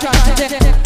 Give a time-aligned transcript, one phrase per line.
[0.00, 0.79] try to